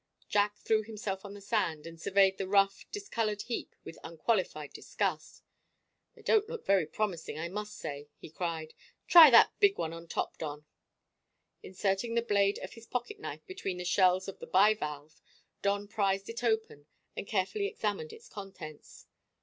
[0.27, 5.43] Jack threw himself on the sand, and surveyed the rough, discoloured heap with unqualified disgust.
[6.15, 8.73] "They don't look very promising, I must say," he cried.
[9.07, 10.65] "Try that big one on top, Don."
[11.61, 15.21] Inserting the blade of his pocket knife between the shells of the bivalve,
[15.61, 19.05] Don prized it open and carefully examined its contents.